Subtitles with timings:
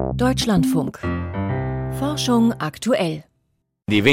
[0.00, 0.98] Deutschlandfunk.
[1.98, 3.24] Forschung aktuell.
[3.86, 4.04] Wir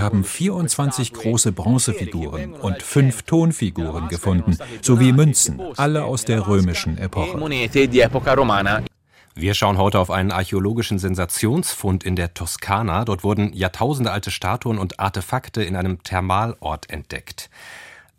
[0.00, 7.38] haben 24 große Bronzefiguren und fünf Tonfiguren gefunden, sowie Münzen, alle aus der römischen Epoche.
[9.34, 13.04] Wir schauen heute auf einen archäologischen Sensationsfund in der Toskana.
[13.04, 17.50] Dort wurden jahrtausendealte Statuen und Artefakte in einem Thermalort entdeckt.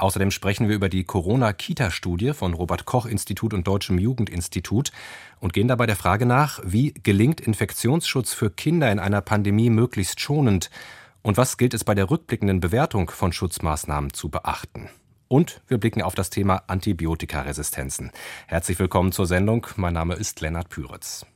[0.01, 4.91] Außerdem sprechen wir über die Corona-Kita-Studie von Robert Koch-Institut und Deutschem Jugendinstitut
[5.39, 10.19] und gehen dabei der Frage nach, wie gelingt Infektionsschutz für Kinder in einer Pandemie möglichst
[10.19, 10.71] schonend
[11.21, 14.89] und was gilt es bei der rückblickenden Bewertung von Schutzmaßnahmen zu beachten.
[15.27, 18.09] Und wir blicken auf das Thema Antibiotikaresistenzen.
[18.47, 19.67] Herzlich willkommen zur Sendung.
[19.75, 21.27] Mein Name ist Lennart Püritz.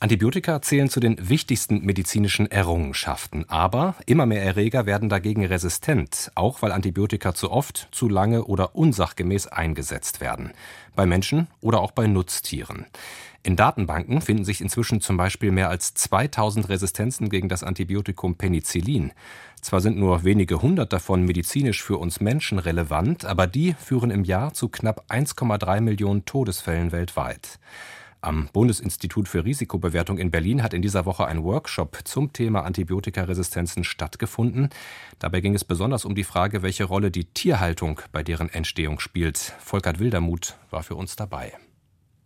[0.00, 6.62] Antibiotika zählen zu den wichtigsten medizinischen Errungenschaften, aber immer mehr Erreger werden dagegen resistent, auch
[6.62, 10.52] weil Antibiotika zu oft, zu lange oder unsachgemäß eingesetzt werden,
[10.94, 12.86] bei Menschen oder auch bei Nutztieren.
[13.42, 19.12] In Datenbanken finden sich inzwischen zum Beispiel mehr als 2000 Resistenzen gegen das Antibiotikum Penicillin.
[19.60, 24.22] Zwar sind nur wenige hundert davon medizinisch für uns Menschen relevant, aber die führen im
[24.22, 27.58] Jahr zu knapp 1,3 Millionen Todesfällen weltweit.
[28.20, 33.84] Am Bundesinstitut für Risikobewertung in Berlin hat in dieser Woche ein Workshop zum Thema Antibiotikaresistenzen
[33.84, 34.70] stattgefunden.
[35.20, 39.54] Dabei ging es besonders um die Frage, welche Rolle die Tierhaltung bei deren Entstehung spielt.
[39.60, 41.52] Volkert Wildermuth war für uns dabei.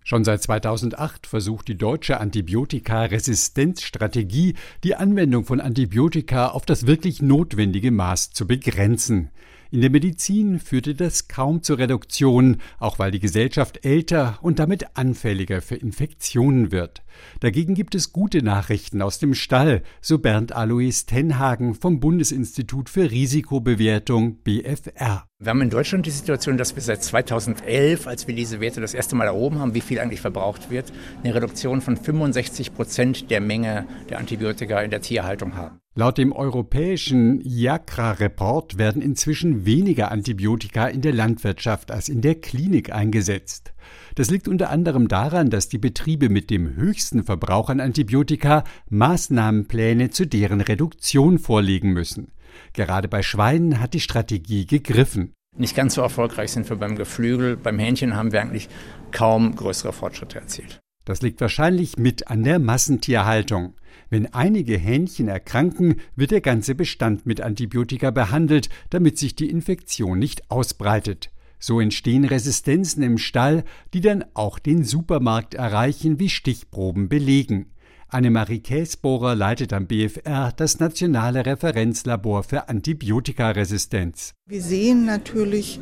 [0.02, 7.90] Schon seit 2008 versucht die deutsche Antibiotikaresistenzstrategie, die Anwendung von Antibiotika auf das wirklich notwendige
[7.90, 9.28] Maß zu begrenzen.
[9.72, 14.98] In der Medizin führte das kaum zur Reduktion, auch weil die Gesellschaft älter und damit
[14.98, 17.02] anfälliger für Infektionen wird.
[17.40, 23.10] Dagegen gibt es gute Nachrichten aus dem Stall, so Bernd Alois Tenhagen vom Bundesinstitut für
[23.10, 25.24] Risikobewertung BFR.
[25.42, 28.94] Wir haben in Deutschland die Situation, dass wir seit 2011, als wir diese Werte das
[28.94, 30.92] erste Mal erhoben haben, wie viel eigentlich verbraucht wird,
[31.24, 35.80] eine Reduktion von 65 Prozent der Menge der Antibiotika in der Tierhaltung haben.
[35.96, 42.92] Laut dem europäischen IACRA-Report werden inzwischen weniger Antibiotika in der Landwirtschaft als in der Klinik
[42.92, 43.74] eingesetzt.
[44.14, 50.10] Das liegt unter anderem daran, dass die Betriebe mit dem höchsten Verbrauch an Antibiotika Maßnahmenpläne
[50.10, 52.32] zu deren Reduktion vorlegen müssen.
[52.74, 55.32] Gerade bei Schweinen hat die Strategie gegriffen.
[55.56, 57.56] Nicht ganz so erfolgreich sind wir beim Geflügel.
[57.56, 58.68] Beim Hähnchen haben wir eigentlich
[59.10, 60.80] kaum größere Fortschritte erzielt.
[61.04, 63.74] Das liegt wahrscheinlich mit an der Massentierhaltung.
[64.08, 70.18] Wenn einige Hähnchen erkranken, wird der ganze Bestand mit Antibiotika behandelt, damit sich die Infektion
[70.18, 71.31] nicht ausbreitet.
[71.64, 73.62] So entstehen Resistenzen im Stall,
[73.94, 77.66] die dann auch den Supermarkt erreichen, wie Stichproben belegen.
[78.08, 84.34] Annemarie Käsbohrer leitet am BFR das nationale Referenzlabor für Antibiotikaresistenz.
[84.48, 85.78] Wir sehen natürlich,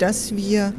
[0.00, 0.72] dass wir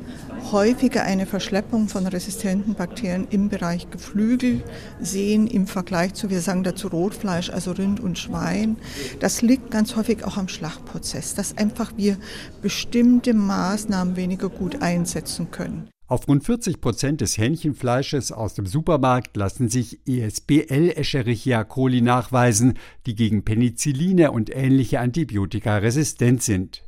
[0.51, 4.63] häufiger eine Verschleppung von resistenten Bakterien im Bereich Geflügel
[4.99, 8.77] sehen im Vergleich zu, wir sagen dazu Rotfleisch, also Rind und Schwein.
[9.19, 12.17] Das liegt ganz häufig auch am Schlachtprozess, dass einfach wir
[12.61, 15.87] bestimmte Maßnahmen weniger gut einsetzen können.
[16.07, 22.73] Auf rund 40 Prozent des Hähnchenfleisches aus dem Supermarkt lassen sich ESBL Escherichia coli nachweisen,
[23.05, 26.83] die gegen Penicilline und ähnliche Antibiotika resistent sind.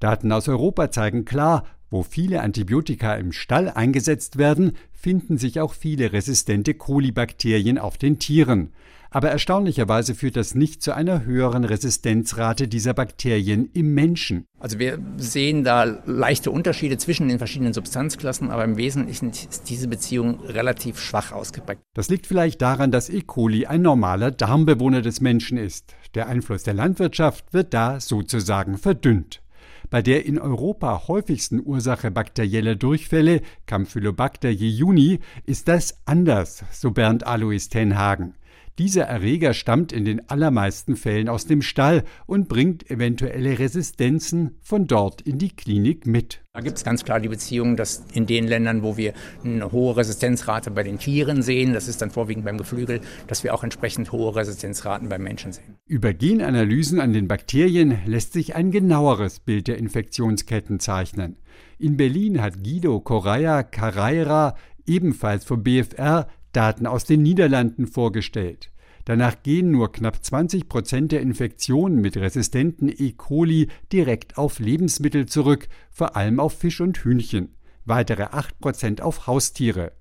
[0.00, 5.72] Daten aus Europa zeigen klar, wo viele Antibiotika im Stall eingesetzt werden, finden sich auch
[5.72, 8.72] viele resistente Kolibakterien auf den Tieren.
[9.10, 14.44] Aber erstaunlicherweise führt das nicht zu einer höheren Resistenzrate dieser Bakterien im Menschen.
[14.60, 19.88] Also wir sehen da leichte Unterschiede zwischen den verschiedenen Substanzklassen, aber im Wesentlichen ist diese
[19.88, 21.80] Beziehung relativ schwach ausgeprägt.
[21.94, 23.22] Das liegt vielleicht daran, dass E.
[23.22, 25.94] coli ein normaler Darmbewohner des Menschen ist.
[26.14, 29.40] Der Einfluss der Landwirtschaft wird da sozusagen verdünnt.
[29.90, 37.26] Bei der in Europa häufigsten Ursache bakterieller Durchfälle, Campylobacter jejuni, ist das anders, so Bernd
[37.26, 38.34] Alois Tenhagen.
[38.78, 44.86] Dieser Erreger stammt in den allermeisten Fällen aus dem Stall und bringt eventuelle Resistenzen von
[44.86, 46.42] dort in die Klinik mit.
[46.52, 49.96] Da gibt es ganz klar die Beziehung, dass in den Ländern, wo wir eine hohe
[49.96, 54.12] Resistenzrate bei den Tieren sehen, das ist dann vorwiegend beim Geflügel, dass wir auch entsprechend
[54.12, 55.76] hohe Resistenzraten beim Menschen sehen.
[55.86, 61.36] Über Genanalysen an den Bakterien lässt sich ein genaueres Bild der Infektionsketten zeichnen.
[61.80, 64.54] In Berlin hat Guido Correa Carreira,
[64.86, 68.70] ebenfalls vom BFR, Daten aus den Niederlanden vorgestellt.
[69.04, 73.12] Danach gehen nur knapp 20 Prozent der Infektionen mit resistenten E.
[73.12, 77.54] coli direkt auf Lebensmittel zurück, vor allem auf Fisch und Hühnchen,
[77.86, 79.92] weitere 8 Prozent auf Haustiere.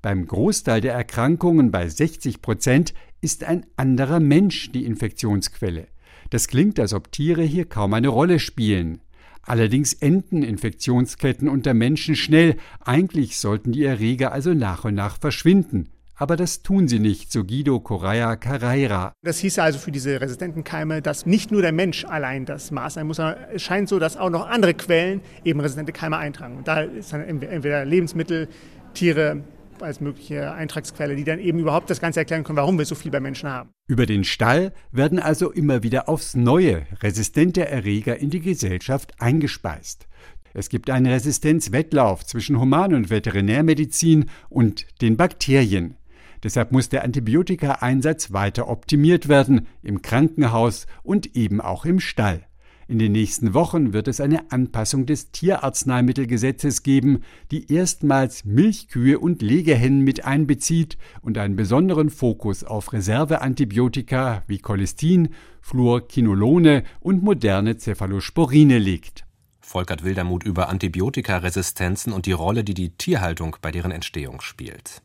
[0.00, 5.88] Beim Großteil der Erkrankungen bei 60 Prozent ist ein anderer Mensch die Infektionsquelle.
[6.30, 9.00] Das klingt, als ob Tiere hier kaum eine Rolle spielen.
[9.46, 15.90] Allerdings enden Infektionsketten unter Menschen schnell, eigentlich sollten die Erreger also nach und nach verschwinden,
[16.16, 19.12] Aber das tun sie nicht, so Guido Correa Carreira.
[19.24, 22.94] Das hieß also für diese resistenten Keime, dass nicht nur der Mensch allein das Maß
[22.94, 26.56] sein muss, sondern es scheint so, dass auch noch andere Quellen eben resistente Keime eintragen.
[26.56, 28.48] Und da ist dann entweder Lebensmittel,
[28.94, 29.42] Tiere,
[29.84, 33.10] als mögliche Eintragsquelle, die dann eben überhaupt das Ganze erklären können, warum wir so viel
[33.10, 33.70] bei Menschen haben.
[33.86, 40.08] Über den Stall werden also immer wieder aufs neue resistente Erreger in die Gesellschaft eingespeist.
[40.54, 45.96] Es gibt einen Resistenzwettlauf zwischen Human- und Veterinärmedizin und den Bakterien.
[46.44, 52.46] Deshalb muss der Antibiotikaeinsatz weiter optimiert werden, im Krankenhaus und eben auch im Stall.
[52.86, 59.40] In den nächsten Wochen wird es eine Anpassung des Tierarzneimittelgesetzes geben, die erstmals Milchkühe und
[59.40, 65.30] Legehennen mit einbezieht und einen besonderen Fokus auf Reserveantibiotika wie Cholestin,
[65.62, 69.24] Fluorquinolone und moderne Cephalosporine legt.
[69.60, 75.00] Volkert Wildermuth über Antibiotikaresistenzen und die Rolle, die die Tierhaltung bei deren Entstehung spielt.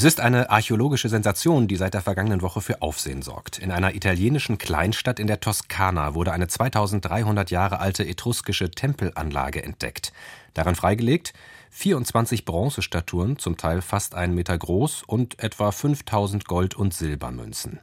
[0.00, 3.58] Es ist eine archäologische Sensation, die seit der vergangenen Woche für Aufsehen sorgt.
[3.58, 10.14] In einer italienischen Kleinstadt in der Toskana wurde eine 2300 Jahre alte etruskische Tempelanlage entdeckt.
[10.54, 11.34] Daran freigelegt
[11.68, 17.80] 24 Bronzestatuen, zum Teil fast einen Meter groß und etwa 5000 Gold- und Silbermünzen.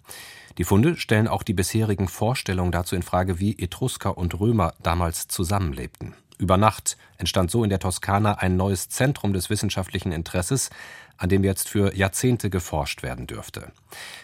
[0.57, 5.27] Die Funde stellen auch die bisherigen Vorstellungen dazu in Frage, wie Etrusker und Römer damals
[5.27, 6.15] zusammenlebten.
[6.37, 10.69] Über Nacht entstand so in der Toskana ein neues Zentrum des wissenschaftlichen Interesses,
[11.17, 13.71] an dem jetzt für Jahrzehnte geforscht werden dürfte.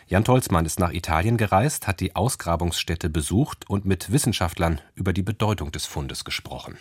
[0.07, 5.23] Jan Tolzmann ist nach Italien gereist, hat die Ausgrabungsstätte besucht und mit Wissenschaftlern über die
[5.23, 6.77] Bedeutung des Fundes gesprochen.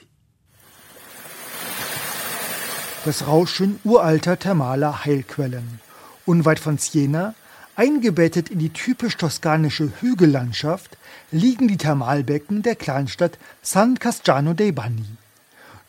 [3.06, 5.80] Das Rauschen uralter thermaler Heilquellen.
[6.26, 7.34] Unweit von Siena,
[7.74, 10.98] eingebettet in die typisch toskanische Hügellandschaft,
[11.30, 15.16] liegen die Thermalbecken der Kleinstadt San Casciano dei Bagni.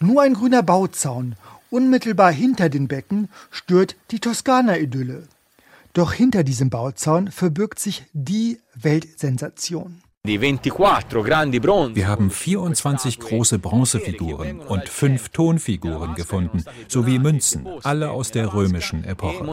[0.04, 1.36] Nur ein grüner Bauzaun
[1.74, 5.24] Unmittelbar hinter den Becken stört die Toskana-Idylle.
[5.94, 10.04] Doch hinter diesem Bauzaun verbirgt sich die Weltsensation.
[10.24, 19.04] Wir haben 24 große Bronzefiguren und fünf Tonfiguren gefunden, sowie Münzen, alle aus der römischen
[19.06, 19.44] Epoche.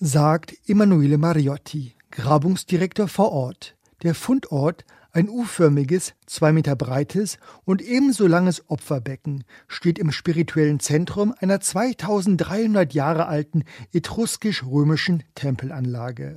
[0.00, 3.76] Sagt Emanuele Mariotti, Grabungsdirektor vor Ort.
[4.02, 4.84] Der Fundort
[5.16, 12.92] ein U-förmiges, zwei Meter breites und ebenso langes Opferbecken steht im spirituellen Zentrum einer 2300
[12.92, 13.64] Jahre alten
[13.94, 16.36] etruskisch-römischen Tempelanlage.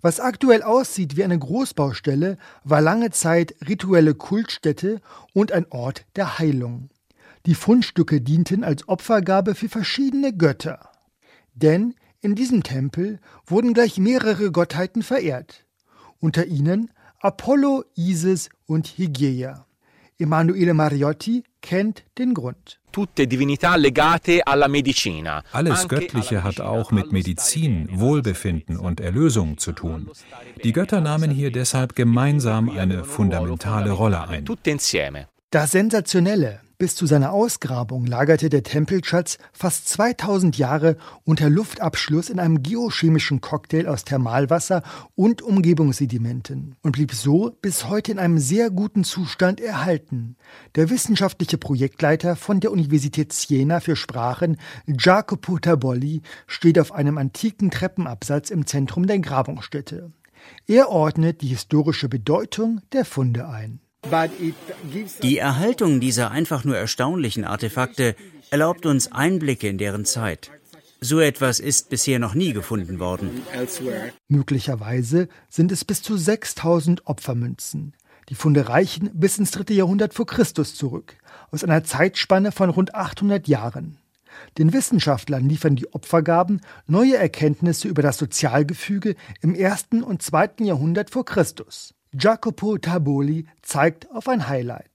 [0.00, 5.00] Was aktuell aussieht wie eine Großbaustelle, war lange Zeit rituelle Kultstätte
[5.32, 6.90] und ein Ort der Heilung.
[7.46, 10.90] Die Fundstücke dienten als Opfergabe für verschiedene Götter.
[11.54, 15.64] Denn in diesem Tempel wurden gleich mehrere Gottheiten verehrt.
[16.18, 19.66] Unter ihnen Apollo, Isis und Hygieia.
[20.20, 22.78] Emanuele Mariotti kennt den Grund.
[25.52, 30.10] Alles Göttliche hat auch mit Medizin, Wohlbefinden und Erlösung zu tun.
[30.62, 34.44] Die Götter nahmen hier deshalb gemeinsam eine fundamentale Rolle ein.
[35.50, 42.38] Das Sensationelle, bis zu seiner Ausgrabung lagerte der Tempelschatz fast 2000 Jahre unter Luftabschluss in
[42.38, 44.84] einem geochemischen Cocktail aus Thermalwasser
[45.16, 50.36] und Umgebungssedimenten und blieb so bis heute in einem sehr guten Zustand erhalten.
[50.76, 57.72] Der wissenschaftliche Projektleiter von der Universität Siena für Sprachen, Jacopo Tabolli, steht auf einem antiken
[57.72, 60.12] Treppenabsatz im Zentrum der Grabungsstätte.
[60.68, 63.80] Er ordnet die historische Bedeutung der Funde ein.
[65.22, 68.14] Die Erhaltung dieser einfach nur erstaunlichen Artefakte
[68.50, 70.50] erlaubt uns Einblicke in deren Zeit.
[71.00, 73.42] So etwas ist bisher noch nie gefunden worden.
[74.28, 77.94] Möglicherweise sind es bis zu 6000 Opfermünzen.
[78.28, 81.16] Die Funde reichen bis ins dritte Jahrhundert vor Christus zurück,
[81.50, 83.98] aus einer Zeitspanne von rund 800 Jahren.
[84.58, 91.10] Den Wissenschaftlern liefern die Opfergaben neue Erkenntnisse über das Sozialgefüge im ersten und zweiten Jahrhundert
[91.10, 91.94] vor Christus.
[92.12, 94.90] Jacopo Taboli zeigt auf ein Highlight.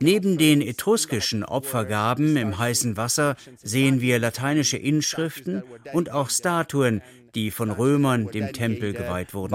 [0.00, 7.02] Neben den etruskischen Opfergaben im heißen Wasser sehen wir lateinische Inschriften und auch Statuen,
[7.34, 9.54] die von Römern dem Tempel geweiht wurden.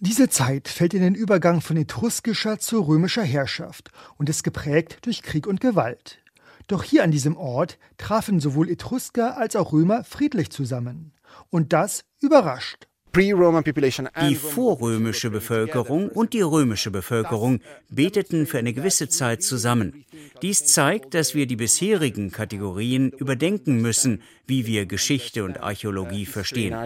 [0.00, 5.22] Diese Zeit fällt in den Übergang von etruskischer zu römischer Herrschaft und ist geprägt durch
[5.22, 6.18] Krieg und Gewalt.
[6.66, 11.12] Doch hier an diesem Ort trafen sowohl Etrusker als auch Römer friedlich zusammen.
[11.50, 12.88] Und das überrascht.
[13.18, 20.04] Die vorrömische Bevölkerung und die römische Bevölkerung beteten für eine gewisse Zeit zusammen.
[20.40, 26.76] Dies zeigt, dass wir die bisherigen Kategorien überdenken müssen, wie wir Geschichte und Archäologie verstehen.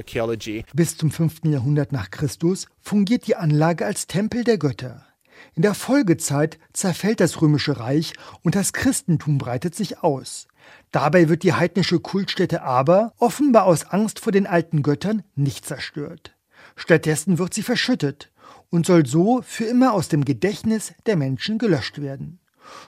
[0.72, 1.44] Bis zum 5.
[1.44, 5.06] Jahrhundert nach Christus fungiert die Anlage als Tempel der Götter.
[5.54, 10.48] In der Folgezeit zerfällt das römische Reich und das Christentum breitet sich aus.
[10.92, 16.37] Dabei wird die heidnische Kultstätte aber, offenbar aus Angst vor den alten Göttern, nicht zerstört.
[16.76, 18.30] Stattdessen wird sie verschüttet
[18.68, 22.40] und soll so für immer aus dem Gedächtnis der Menschen gelöscht werden.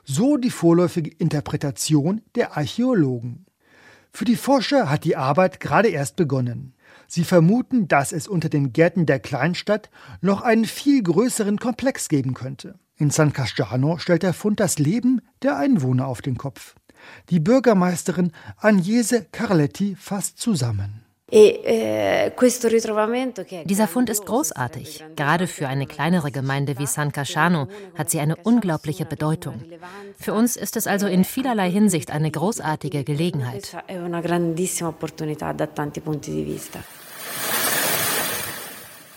[0.04, 3.46] So die vorläufige Interpretation der Archäologen.
[4.12, 6.75] Für die Forscher hat die Arbeit gerade erst begonnen.
[7.08, 12.34] Sie vermuten, dass es unter den Gärten der Kleinstadt noch einen viel größeren Komplex geben
[12.34, 12.78] könnte.
[12.96, 16.76] In San Casciano stellt der Fund das Leben der Einwohner auf den Kopf.
[17.30, 21.04] Die Bürgermeisterin Agnese Carletti fasst zusammen.
[21.30, 22.30] E, eh,
[23.64, 25.04] Dieser Fund ist großartig.
[25.16, 29.61] Gerade für eine kleinere Gemeinde wie San Casciano hat sie eine unglaubliche Bedeutung.
[30.18, 33.76] Für uns ist es also in vielerlei Hinsicht eine großartige Gelegenheit.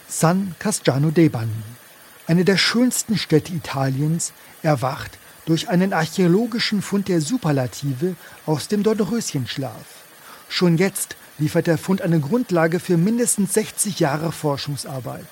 [0.07, 1.51] San Casciano dei Banni,
[2.25, 9.85] eine der schönsten Städte Italiens, erwacht durch einen archäologischen Fund der Superlative aus dem Dornröschenschlaf.
[10.49, 15.27] Schon jetzt liefert der Fund eine Grundlage für mindestens 60 Jahre Forschungsarbeit.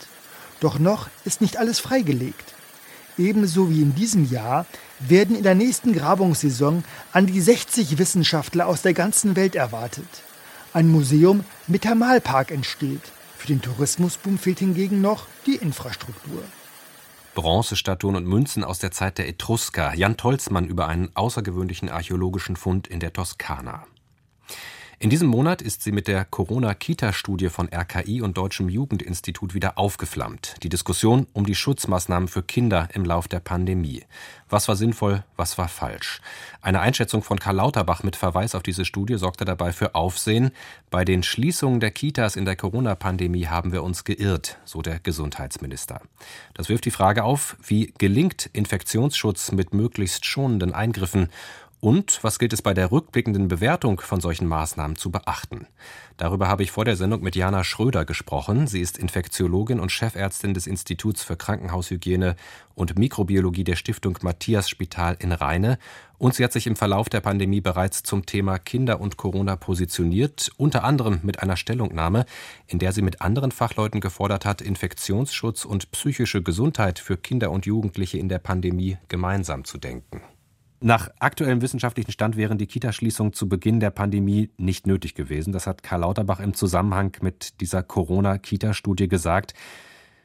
[0.61, 2.53] Doch noch ist nicht alles freigelegt.
[3.17, 4.65] Ebenso wie in diesem Jahr
[4.99, 10.07] werden in der nächsten Grabungssaison an die 60 Wissenschaftler aus der ganzen Welt erwartet.
[10.73, 13.01] Ein Museum mit Thermalpark entsteht.
[13.37, 16.41] Für den Tourismusboom fehlt hingegen noch die Infrastruktur.
[17.35, 19.93] Bronzestatuen und Münzen aus der Zeit der Etrusker.
[19.93, 23.85] Jan Tolzmann über einen außergewöhnlichen archäologischen Fund in der Toskana.
[25.05, 30.55] In diesem Monat ist sie mit der Corona-Kita-Studie von RKI und Deutschem Jugendinstitut wieder aufgeflammt.
[30.63, 34.03] Die Diskussion um die Schutzmaßnahmen für Kinder im Lauf der Pandemie.
[34.49, 36.21] Was war sinnvoll, was war falsch?
[36.59, 40.49] Eine Einschätzung von Karl Lauterbach mit Verweis auf diese Studie sorgte dabei für Aufsehen.
[40.89, 46.01] Bei den Schließungen der Kitas in der Corona-Pandemie haben wir uns geirrt, so der Gesundheitsminister.
[46.55, 51.29] Das wirft die Frage auf, wie gelingt Infektionsschutz mit möglichst schonenden Eingriffen
[51.79, 55.67] und was gilt es bei der rückblickenden Bewertung von solchen Maßnahmen zu beachten?
[56.17, 58.67] Darüber habe ich vor der Sendung mit Jana Schröder gesprochen.
[58.67, 62.35] Sie ist Infektiologin und Chefärztin des Instituts für Krankenhaushygiene
[62.73, 65.77] und Mikrobiologie der Stiftung Matthias Spital in Rheine.
[66.17, 70.49] Und sie hat sich im Verlauf der Pandemie bereits zum Thema Kinder und Corona positioniert,
[70.57, 72.25] unter anderem mit einer Stellungnahme,
[72.67, 77.65] in der sie mit anderen Fachleuten gefordert hat, Infektionsschutz und psychische Gesundheit für Kinder und
[77.65, 80.21] Jugendliche in der Pandemie gemeinsam zu denken.
[80.85, 85.51] Nach aktuellem wissenschaftlichen Stand wären die Kitaschließungen zu Beginn der Pandemie nicht nötig gewesen.
[85.51, 89.55] Das hat Karl Lauterbach im Zusammenhang mit dieser Corona-Kita-Studie gesagt.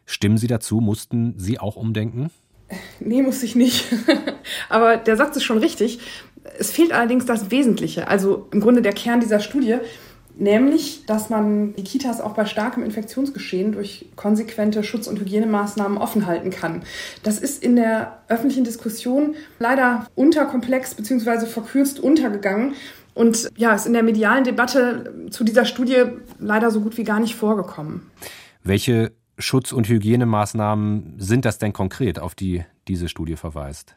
[0.05, 0.81] Stimmen Sie dazu?
[0.81, 2.31] Mussten Sie auch umdenken?
[3.01, 3.87] Nee, muss ich nicht.
[4.69, 6.01] Aber der Satz ist schon richtig.
[6.59, 9.79] Es fehlt allerdings das Wesentliche, also im Grunde der Kern dieser Studie
[10.41, 16.27] nämlich, dass man die Kitas auch bei starkem Infektionsgeschehen durch konsequente Schutz- und Hygienemaßnahmen offen
[16.27, 16.83] halten kann.
[17.23, 21.47] Das ist in der öffentlichen Diskussion leider unterkomplex bzw.
[21.47, 22.75] verkürzt untergegangen
[23.15, 26.05] und ja, ist in der medialen Debatte zu dieser Studie
[26.39, 28.11] leider so gut wie gar nicht vorgekommen.
[28.63, 33.95] Welche Schutz- und Hygienemaßnahmen sind das denn konkret, auf die diese Studie verweist?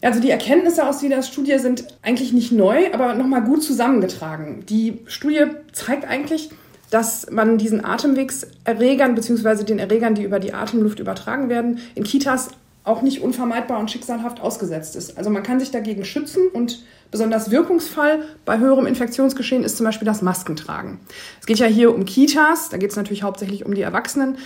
[0.00, 4.64] Also die Erkenntnisse aus dieser Studie sind eigentlich nicht neu, aber nochmal gut zusammengetragen.
[4.68, 6.50] Die Studie zeigt eigentlich,
[6.90, 9.64] dass man diesen Atemwegserregern bzw.
[9.64, 12.50] den Erregern, die über die Atemluft übertragen werden, in Kitas
[12.84, 15.18] auch nicht unvermeidbar und schicksalhaft ausgesetzt ist.
[15.18, 20.06] Also man kann sich dagegen schützen und besonders wirkungsvoll bei höherem Infektionsgeschehen ist zum Beispiel
[20.06, 21.00] das Maskentragen.
[21.40, 24.38] Es geht ja hier um Kitas, da geht es natürlich hauptsächlich um die Erwachsenen.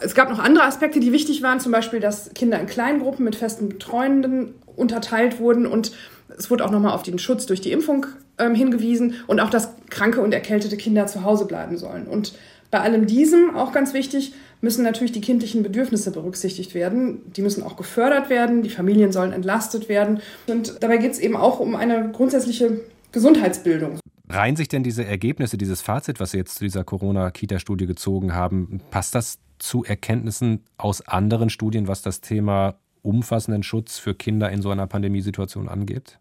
[0.00, 3.24] Es gab noch andere Aspekte, die wichtig waren, zum Beispiel, dass Kinder in kleinen Gruppen
[3.24, 5.92] mit festen Betreuenden unterteilt wurden und
[6.36, 8.06] es wurde auch nochmal auf den Schutz durch die Impfung
[8.38, 12.06] ähm, hingewiesen und auch, dass kranke und erkältete Kinder zu Hause bleiben sollen.
[12.06, 12.34] Und
[12.70, 17.20] bei allem diesem, auch ganz wichtig, müssen natürlich die kindlichen Bedürfnisse berücksichtigt werden.
[17.32, 20.20] Die müssen auch gefördert werden, die Familien sollen entlastet werden.
[20.46, 23.98] Und dabei geht es eben auch um eine grundsätzliche Gesundheitsbildung.
[24.28, 28.80] Reihen sich denn diese Ergebnisse, dieses Fazit, was Sie jetzt zu dieser Corona-Kita-Studie gezogen haben,
[28.90, 34.62] passt das zu Erkenntnissen aus anderen Studien, was das Thema umfassenden Schutz für Kinder in
[34.62, 36.18] so einer Pandemiesituation angeht?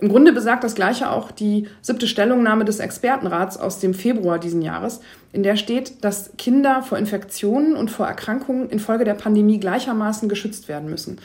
[0.00, 4.62] Im Grunde besagt das Gleiche auch die siebte Stellungnahme des Expertenrats aus dem Februar diesen
[4.62, 5.00] Jahres,
[5.32, 10.68] in der steht, dass Kinder vor Infektionen und vor Erkrankungen infolge der Pandemie gleichermaßen geschützt
[10.68, 11.18] werden müssen.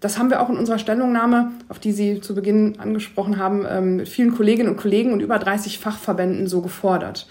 [0.00, 3.96] Das haben wir auch in unserer Stellungnahme, auf die Sie zu Beginn angesprochen haben, ähm,
[3.96, 7.28] mit vielen Kolleginnen und Kollegen und über 30 Fachverbänden so gefordert.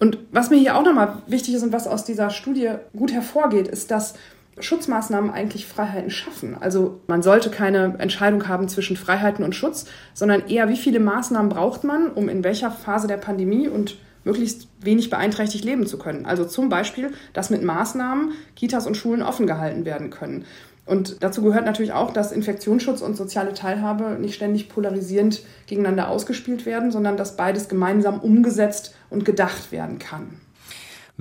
[0.00, 3.68] Und was mir hier auch nochmal wichtig ist und was aus dieser Studie gut hervorgeht,
[3.68, 4.14] ist, dass
[4.62, 6.56] Schutzmaßnahmen eigentlich Freiheiten schaffen.
[6.60, 11.48] Also man sollte keine Entscheidung haben zwischen Freiheiten und Schutz, sondern eher, wie viele Maßnahmen
[11.48, 16.26] braucht man, um in welcher Phase der Pandemie und möglichst wenig beeinträchtigt leben zu können.
[16.26, 20.44] Also zum Beispiel, dass mit Maßnahmen Kitas und Schulen offen gehalten werden können.
[20.86, 26.66] Und dazu gehört natürlich auch, dass Infektionsschutz und soziale Teilhabe nicht ständig polarisierend gegeneinander ausgespielt
[26.66, 30.40] werden, sondern dass beides gemeinsam umgesetzt und gedacht werden kann.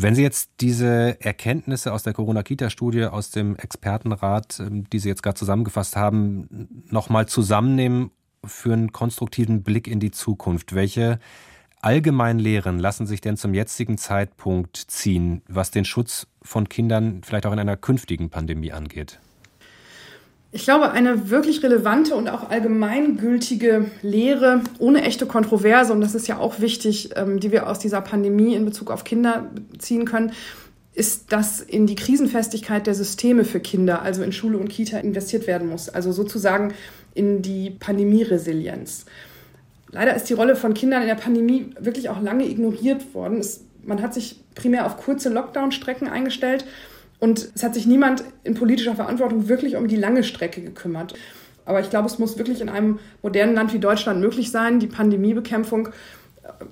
[0.01, 5.21] Wenn Sie jetzt diese Erkenntnisse aus der Corona-Kita-Studie, aus dem Expertenrat, ähm, die Sie jetzt
[5.23, 8.11] gerade zusammengefasst haben, nochmal zusammennehmen
[8.45, 11.19] für einen konstruktiven Blick in die Zukunft, welche
[11.81, 17.45] allgemeinen Lehren lassen sich denn zum jetzigen Zeitpunkt ziehen, was den Schutz von Kindern vielleicht
[17.45, 19.19] auch in einer künftigen Pandemie angeht?
[20.51, 26.27] Ich glaube, eine wirklich relevante und auch allgemeingültige Lehre ohne echte Kontroverse, und das ist
[26.27, 30.31] ja auch wichtig, ähm, die wir aus dieser Pandemie in Bezug auf Kinder ziehen können,
[30.93, 35.45] ist, dass in die Krisenfestigkeit der Systeme für Kinder, also in Schule und Kita, investiert
[35.45, 35.87] werden muss.
[35.87, 36.73] Also sozusagen
[37.13, 39.05] in die Pandemieresilienz.
[39.91, 43.37] Leider ist die Rolle von Kindern in der Pandemie wirklich auch lange ignoriert worden.
[43.37, 46.65] Es, man hat sich primär auf kurze Lockdown-Strecken eingestellt
[47.19, 51.13] und es hat sich niemand in politischer Verantwortung wirklich um die lange Strecke gekümmert.
[51.65, 54.87] Aber ich glaube, es muss wirklich in einem modernen Land wie Deutschland möglich sein, die
[54.87, 55.91] Pandemiebekämpfung äh,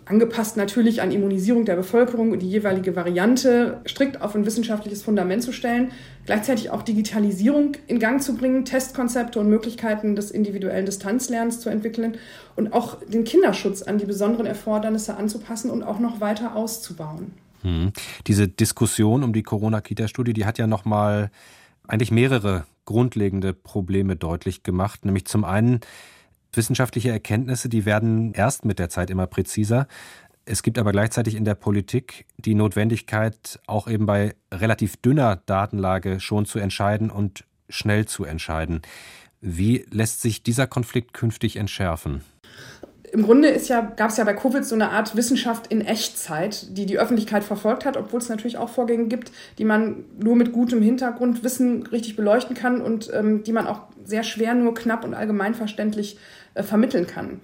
[0.05, 5.43] angepasst natürlich an Immunisierung der Bevölkerung und die jeweilige Variante strikt auf ein wissenschaftliches Fundament
[5.43, 5.91] zu stellen,
[6.25, 12.17] gleichzeitig auch Digitalisierung in Gang zu bringen, Testkonzepte und Möglichkeiten des individuellen Distanzlernens zu entwickeln
[12.55, 17.33] und auch den Kinderschutz an die besonderen Erfordernisse anzupassen und auch noch weiter auszubauen.
[17.61, 17.91] Hm.
[18.27, 21.31] Diese Diskussion um die Corona-Kita-Studie, die hat ja nochmal
[21.87, 25.05] eigentlich mehrere grundlegende Probleme deutlich gemacht.
[25.05, 25.81] Nämlich zum einen
[26.53, 29.87] wissenschaftliche Erkenntnisse, die werden erst mit der Zeit immer präziser.
[30.45, 36.19] Es gibt aber gleichzeitig in der Politik die Notwendigkeit, auch eben bei relativ dünner Datenlage
[36.21, 38.81] schon zu entscheiden und schnell zu entscheiden.
[39.41, 42.21] Wie lässt sich dieser Konflikt künftig entschärfen?
[43.17, 46.85] Im Grunde ja, gab es ja bei Covid so eine Art Wissenschaft in Echtzeit, die
[46.85, 50.83] die Öffentlichkeit verfolgt hat, obwohl es natürlich auch Vorgänge gibt, die man nur mit gutem
[50.83, 56.19] Hintergrundwissen richtig beleuchten kann und ähm, die man auch sehr schwer nur knapp und allgemeinverständlich
[56.53, 57.41] äh, vermitteln kann.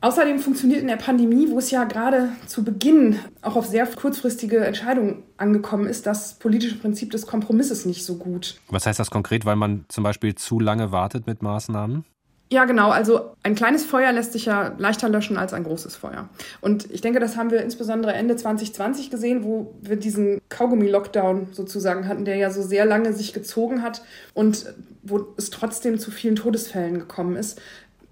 [0.00, 4.58] Außerdem funktioniert in der Pandemie, wo es ja gerade zu Beginn auch auf sehr kurzfristige
[4.58, 8.60] Entscheidungen angekommen ist, das politische Prinzip des Kompromisses nicht so gut.
[8.70, 12.04] Was heißt das konkret, weil man zum Beispiel zu lange wartet mit Maßnahmen?
[12.48, 12.90] Ja, genau.
[12.90, 16.28] Also ein kleines Feuer lässt sich ja leichter löschen als ein großes Feuer.
[16.60, 22.06] Und ich denke, das haben wir insbesondere Ende 2020 gesehen, wo wir diesen Kaugummi-Lockdown sozusagen
[22.06, 24.66] hatten, der ja so sehr lange sich gezogen hat und
[25.02, 27.60] wo es trotzdem zu vielen Todesfällen gekommen ist.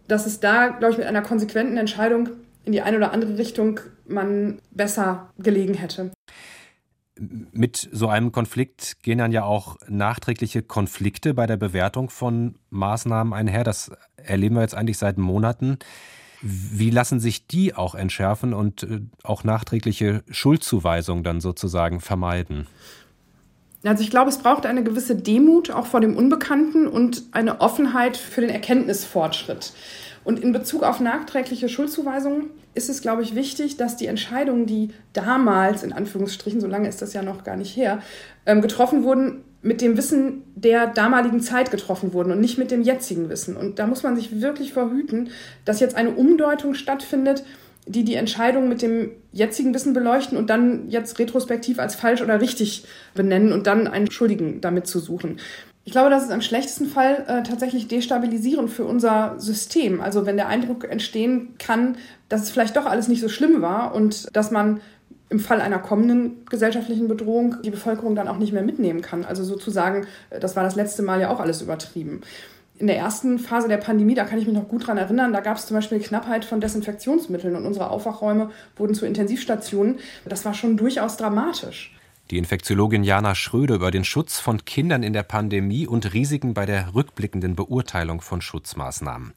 [0.08, 2.30] Dass es da, glaube ich, mit einer konsequenten Entscheidung
[2.64, 6.10] in die eine oder andere Richtung man besser gelegen hätte
[7.18, 13.32] mit so einem Konflikt gehen dann ja auch nachträgliche Konflikte bei der Bewertung von Maßnahmen
[13.32, 13.64] einher.
[13.64, 15.78] Das erleben wir jetzt eigentlich seit Monaten.
[16.42, 22.66] Wie lassen sich die auch entschärfen und äh, auch nachträgliche Schuldzuweisungen dann sozusagen vermeiden?
[23.84, 28.16] Also ich glaube, es braucht eine gewisse Demut auch vor dem Unbekannten und eine Offenheit
[28.16, 29.72] für den Erkenntnisfortschritt.
[30.24, 34.90] Und in Bezug auf nachträgliche Schuldzuweisungen ist es, glaube ich, wichtig, dass die Entscheidungen, die
[35.12, 38.00] damals, in Anführungsstrichen, so lange ist das ja noch gar nicht her,
[38.46, 42.82] ähm, getroffen wurden, mit dem Wissen der damaligen Zeit getroffen wurden und nicht mit dem
[42.82, 43.56] jetzigen Wissen.
[43.56, 45.30] Und da muss man sich wirklich verhüten,
[45.64, 47.44] dass jetzt eine Umdeutung stattfindet,
[47.86, 52.40] die die Entscheidung mit dem jetzigen Wissen beleuchten und dann jetzt retrospektiv als falsch oder
[52.40, 52.84] richtig
[53.14, 55.38] benennen und dann einen Schuldigen damit zu suchen.
[55.86, 60.00] Ich glaube, das ist im schlechtesten Fall äh, tatsächlich destabilisierend für unser System.
[60.00, 61.96] Also wenn der Eindruck entstehen kann,
[62.30, 64.80] dass es vielleicht doch alles nicht so schlimm war und dass man
[65.28, 69.24] im Fall einer kommenden gesellschaftlichen Bedrohung die Bevölkerung dann auch nicht mehr mitnehmen kann.
[69.24, 72.22] Also sozusagen, äh, das war das letzte Mal ja auch alles übertrieben.
[72.78, 75.40] In der ersten Phase der Pandemie, da kann ich mich noch gut dran erinnern, da
[75.40, 79.96] gab es zum Beispiel Knappheit von Desinfektionsmitteln und unsere Aufwachräume wurden zu Intensivstationen.
[80.24, 81.94] Das war schon durchaus dramatisch.
[82.30, 86.64] Die Infektiologin Jana Schröder über den Schutz von Kindern in der Pandemie und Risiken bei
[86.64, 89.34] der rückblickenden Beurteilung von Schutzmaßnahmen.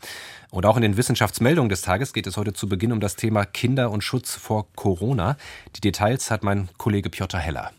[0.52, 3.44] Und auch in den Wissenschaftsmeldungen des Tages geht es heute zu Beginn um das Thema
[3.44, 5.36] Kinder und Schutz vor Corona.
[5.76, 7.72] Die Details hat mein Kollege Piotr Heller.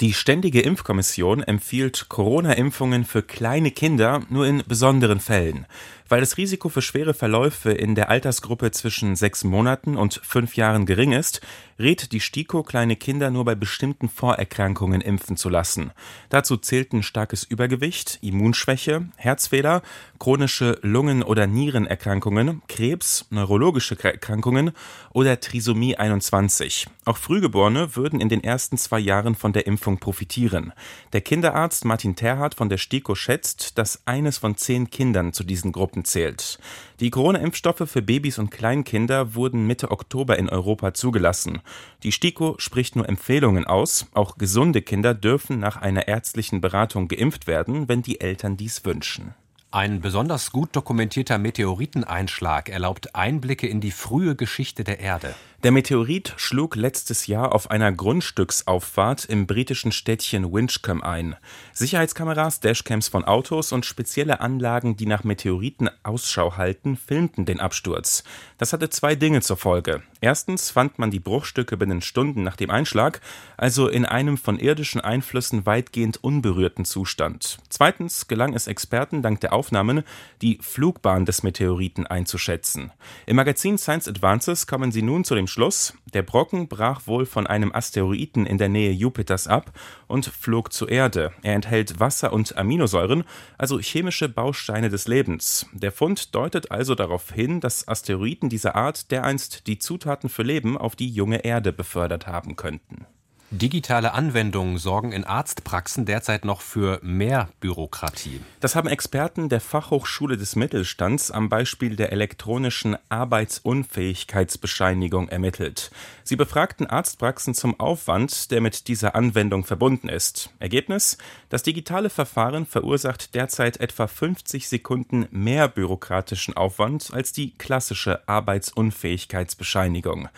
[0.00, 5.66] Die Ständige Impfkommission empfiehlt Corona-Impfungen für kleine Kinder nur in besonderen Fällen.
[6.10, 10.84] Weil das Risiko für schwere Verläufe in der Altersgruppe zwischen sechs Monaten und fünf Jahren
[10.84, 11.40] gering ist,
[11.78, 15.92] rät die STIKO, kleine Kinder nur bei bestimmten Vorerkrankungen impfen zu lassen.
[16.28, 19.82] Dazu zählten starkes Übergewicht, Immunschwäche, Herzfehler,
[20.18, 24.72] chronische Lungen- oder Nierenerkrankungen, Krebs, neurologische Erkrankungen
[25.12, 26.88] oder Trisomie 21.
[27.04, 30.72] Auch Frühgeborene würden in den ersten zwei Jahren von der Impfung profitieren.
[31.12, 35.72] Der Kinderarzt Martin Terhardt von der STIKO schätzt, dass eines von zehn Kindern zu diesen
[35.72, 36.58] Gruppen Patienten zählt.
[37.00, 41.60] Die Corona-Impfstoffe für Babys und Kleinkinder wurden Mitte Oktober in Europa zugelassen.
[42.02, 44.06] Die STIKO spricht nur Empfehlungen aus.
[44.12, 49.34] Auch gesunde Kinder dürfen nach einer ärztlichen Beratung geimpft werden, wenn die Eltern dies wünschen.
[49.72, 55.34] Ein besonders gut dokumentierter Meteoriteneinschlag erlaubt Einblicke in die frühe Geschichte der Erde.
[55.62, 61.36] Der Meteorit schlug letztes Jahr auf einer Grundstücksauffahrt im britischen Städtchen Winchcombe ein.
[61.74, 68.24] Sicherheitskameras, Dashcams von Autos und spezielle Anlagen, die nach Meteoriten Ausschau halten, filmten den Absturz.
[68.56, 70.02] Das hatte zwei Dinge zur Folge.
[70.22, 73.20] Erstens fand man die Bruchstücke binnen Stunden nach dem Einschlag,
[73.58, 77.58] also in einem von irdischen Einflüssen weitgehend unberührten Zustand.
[77.68, 80.04] Zweitens gelang es Experten dank der Aufnahmen,
[80.40, 82.92] die Flugbahn des Meteoriten einzuschätzen.
[83.26, 87.46] Im Magazin Science Advances kommen sie nun zu dem Schluss, der Brocken brach wohl von
[87.46, 89.72] einem Asteroiden in der Nähe Jupiters ab
[90.06, 91.32] und flog zur Erde.
[91.42, 93.24] Er enthält Wasser und Aminosäuren,
[93.58, 95.66] also chemische Bausteine des Lebens.
[95.72, 100.78] Der Fund deutet also darauf hin, dass Asteroiden dieser Art dereinst die Zutaten für Leben
[100.78, 103.06] auf die junge Erde befördert haben könnten.
[103.52, 108.40] Digitale Anwendungen sorgen in Arztpraxen derzeit noch für mehr Bürokratie.
[108.60, 115.90] Das haben Experten der Fachhochschule des Mittelstands am Beispiel der elektronischen Arbeitsunfähigkeitsbescheinigung ermittelt.
[116.22, 120.50] Sie befragten Arztpraxen zum Aufwand, der mit dieser Anwendung verbunden ist.
[120.60, 128.28] Ergebnis: Das digitale Verfahren verursacht derzeit etwa 50 Sekunden mehr bürokratischen Aufwand als die klassische
[128.28, 130.28] Arbeitsunfähigkeitsbescheinigung.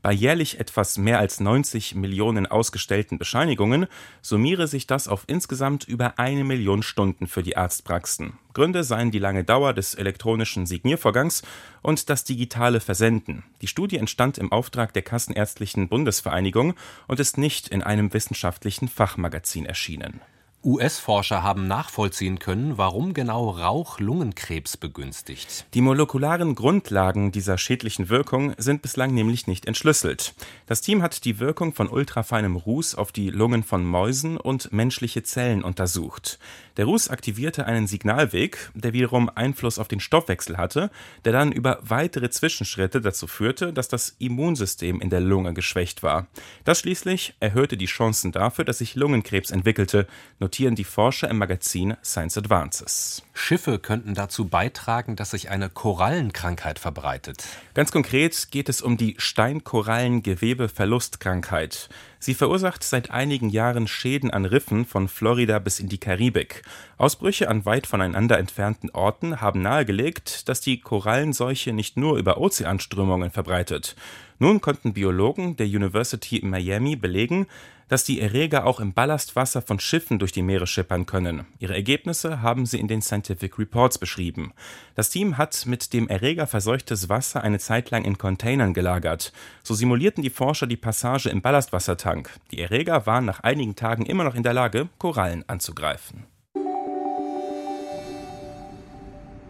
[0.00, 3.88] Bei jährlich etwas mehr als 90 Millionen ausgestellten Bescheinigungen
[4.20, 8.34] summiere sich das auf insgesamt über eine Million Stunden für die Arztpraxen.
[8.54, 11.42] Gründe seien die lange Dauer des elektronischen Signiervorgangs
[11.82, 13.42] und das digitale Versenden.
[13.62, 16.74] Die Studie entstand im Auftrag der Kassenärztlichen Bundesvereinigung
[17.08, 20.20] und ist nicht in einem wissenschaftlichen Fachmagazin erschienen.
[20.64, 25.66] US-Forscher haben nachvollziehen können, warum genau Rauch Lungenkrebs begünstigt.
[25.74, 30.34] Die molekularen Grundlagen dieser schädlichen Wirkung sind bislang nämlich nicht entschlüsselt.
[30.66, 35.22] Das Team hat die Wirkung von ultrafeinem Ruß auf die Lungen von Mäusen und menschliche
[35.22, 36.38] Zellen untersucht.
[36.76, 40.90] Der Ruß aktivierte einen Signalweg, der wiederum Einfluss auf den Stoffwechsel hatte,
[41.24, 46.26] der dann über weitere Zwischenschritte dazu führte, dass das Immunsystem in der Lunge geschwächt war.
[46.64, 50.06] Das schließlich erhöhte die Chancen dafür, dass sich Lungenkrebs entwickelte,
[50.38, 53.22] notieren die Forscher im Magazin Science Advances.
[53.34, 57.44] Schiffe könnten dazu beitragen, dass sich eine Korallenkrankheit verbreitet.
[57.74, 61.88] Ganz konkret geht es um die Steinkorallengewebeverlustkrankheit.
[62.18, 66.62] Sie verursacht seit einigen Jahren Schäden an Riffen von Florida bis in die Karibik.
[66.98, 73.30] Ausbrüche an weit voneinander entfernten Orten haben nahegelegt, dass die Korallenseuche nicht nur über Ozeanströmungen
[73.30, 73.96] verbreitet.
[74.38, 77.46] Nun konnten Biologen der University in Miami belegen,
[77.92, 81.44] dass die Erreger auch im Ballastwasser von Schiffen durch die Meere schippern können.
[81.58, 84.54] Ihre Ergebnisse haben sie in den Scientific Reports beschrieben.
[84.94, 89.34] Das Team hat mit dem Erreger verseuchtes Wasser eine Zeit lang in Containern gelagert.
[89.62, 92.30] So simulierten die Forscher die Passage im Ballastwassertank.
[92.50, 96.24] Die Erreger waren nach einigen Tagen immer noch in der Lage, Korallen anzugreifen.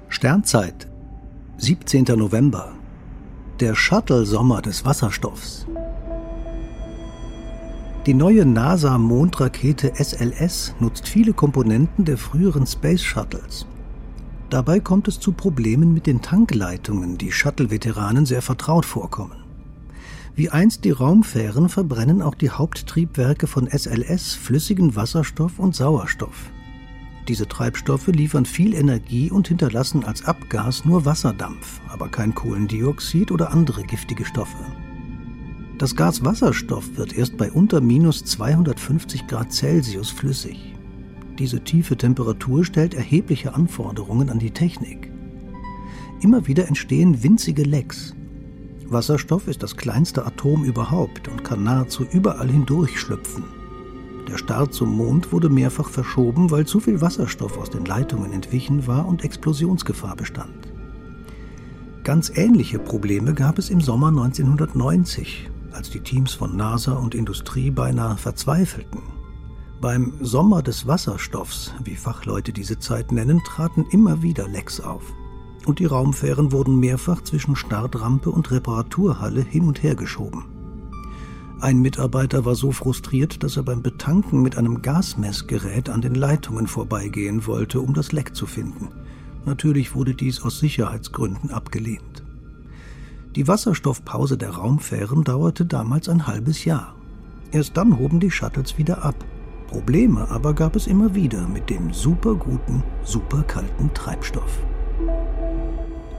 [0.09, 0.89] Sternzeit,
[1.59, 2.07] 17.
[2.17, 2.73] November.
[3.61, 5.65] Der Shuttle-Sommer des Wasserstoffs.
[8.05, 13.65] Die neue NASA-Mondrakete SLS nutzt viele Komponenten der früheren Space Shuttles.
[14.51, 19.45] Dabei kommt es zu Problemen mit den Tankleitungen, die Shuttle-Veteranen sehr vertraut vorkommen.
[20.35, 26.51] Wie einst die Raumfähren verbrennen auch die Haupttriebwerke von SLS flüssigen Wasserstoff und Sauerstoff.
[27.29, 33.53] Diese Treibstoffe liefern viel Energie und hinterlassen als Abgas nur Wasserdampf, aber kein Kohlendioxid oder
[33.53, 34.59] andere giftige Stoffe.
[35.83, 40.77] Das Gas Wasserstoff wird erst bei unter minus 250 Grad Celsius flüssig.
[41.41, 45.11] Diese tiefe Temperatur stellt erhebliche Anforderungen an die Technik.
[46.21, 48.15] Immer wieder entstehen winzige Lecks.
[48.87, 53.43] Wasserstoff ist das kleinste Atom überhaupt und kann nahezu überall hindurchschlüpfen.
[54.31, 58.87] Der Start zum Mond wurde mehrfach verschoben, weil zu viel Wasserstoff aus den Leitungen entwichen
[58.87, 60.73] war und Explosionsgefahr bestand.
[62.05, 67.71] Ganz ähnliche Probleme gab es im Sommer 1990, als die Teams von NASA und Industrie
[67.71, 69.01] beinahe verzweifelten.
[69.81, 75.03] Beim Sommer des Wasserstoffs, wie Fachleute diese Zeit nennen, traten immer wieder Lecks auf.
[75.67, 80.45] Und die Raumfähren wurden mehrfach zwischen Startrampe und Reparaturhalle hin und her geschoben.
[81.61, 86.67] Ein Mitarbeiter war so frustriert, dass er beim Betanken mit einem Gasmessgerät an den Leitungen
[86.67, 88.89] vorbeigehen wollte, um das Leck zu finden.
[89.45, 92.22] Natürlich wurde dies aus Sicherheitsgründen abgelehnt.
[93.35, 96.95] Die Wasserstoffpause der Raumfähren dauerte damals ein halbes Jahr.
[97.51, 99.15] Erst dann hoben die Shuttles wieder ab.
[99.69, 104.59] Probleme aber gab es immer wieder mit dem superguten, superkalten Treibstoff.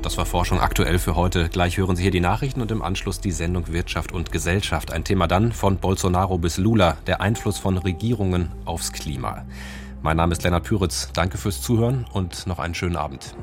[0.01, 1.49] Das war Forschung aktuell für heute.
[1.49, 4.91] Gleich hören Sie hier die Nachrichten und im Anschluss die Sendung Wirtschaft und Gesellschaft.
[4.91, 9.45] Ein Thema dann von Bolsonaro bis Lula, der Einfluss von Regierungen aufs Klima.
[10.01, 11.09] Mein Name ist Lennart Püritz.
[11.13, 13.35] Danke fürs Zuhören und noch einen schönen Abend.